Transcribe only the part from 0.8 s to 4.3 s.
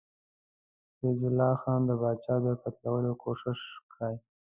فیض الله خان د پاچا د قتلولو کوښښ کړی.